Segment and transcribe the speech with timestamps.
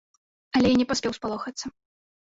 [0.59, 1.65] Але я не паспеў спалохацца.